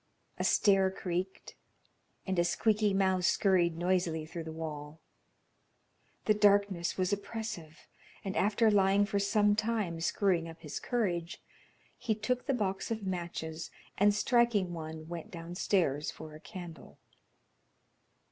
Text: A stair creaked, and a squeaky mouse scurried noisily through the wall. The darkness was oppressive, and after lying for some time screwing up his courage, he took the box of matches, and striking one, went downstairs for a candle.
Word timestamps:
A 0.39 0.43
stair 0.43 0.89
creaked, 0.89 1.53
and 2.25 2.39
a 2.39 2.43
squeaky 2.43 2.91
mouse 2.91 3.27
scurried 3.27 3.77
noisily 3.77 4.25
through 4.25 4.45
the 4.45 4.51
wall. 4.51 4.99
The 6.25 6.33
darkness 6.33 6.97
was 6.97 7.13
oppressive, 7.13 7.87
and 8.25 8.35
after 8.35 8.71
lying 8.71 9.05
for 9.05 9.19
some 9.19 9.55
time 9.55 10.01
screwing 10.01 10.49
up 10.49 10.61
his 10.61 10.79
courage, 10.79 11.39
he 11.99 12.15
took 12.15 12.47
the 12.47 12.55
box 12.55 12.89
of 12.89 13.05
matches, 13.05 13.69
and 13.95 14.11
striking 14.11 14.73
one, 14.73 15.07
went 15.07 15.29
downstairs 15.29 16.09
for 16.09 16.33
a 16.33 16.39
candle. 16.39 16.97